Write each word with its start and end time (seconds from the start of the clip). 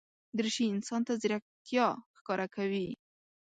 دریشي 0.37 0.65
انسان 0.73 1.01
ته 1.07 1.13
ځیرکتیا 1.21 1.87
ښکاره 2.17 2.47
کوي. 2.55 2.87